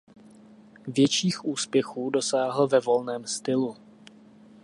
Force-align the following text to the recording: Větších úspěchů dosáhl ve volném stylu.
Větších 0.87 1.45
úspěchů 1.45 2.09
dosáhl 2.09 2.67
ve 2.67 2.79
volném 2.79 3.25
stylu. 3.25 3.77